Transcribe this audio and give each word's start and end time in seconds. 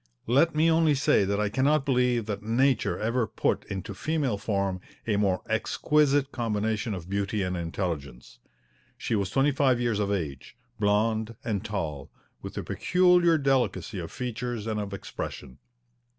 Let 0.25 0.55
me 0.55 0.67
only 0.71 0.95
say 0.95 1.25
that 1.25 1.39
I 1.39 1.49
cannot 1.49 1.85
believe 1.85 2.25
that 2.25 2.41
Nature 2.41 2.97
ever 2.97 3.27
put 3.27 3.63
into 3.65 3.93
female 3.93 4.39
form 4.39 4.81
a 5.05 5.15
more 5.15 5.43
exquisite 5.47 6.31
combination 6.31 6.95
of 6.95 7.07
beauty 7.07 7.43
and 7.43 7.55
intelligence. 7.55 8.39
She 8.97 9.13
was 9.13 9.29
twenty 9.29 9.51
five 9.51 9.79
years 9.79 9.99
of 9.99 10.11
age, 10.11 10.57
blonde 10.79 11.35
and 11.43 11.63
tall, 11.63 12.09
with 12.41 12.57
a 12.57 12.63
peculiar 12.63 13.37
delicacy 13.37 13.99
of 13.99 14.11
features 14.11 14.65
and 14.65 14.79
of 14.79 14.91
expression. 14.91 15.59